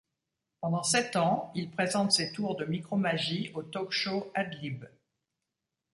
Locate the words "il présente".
1.53-2.11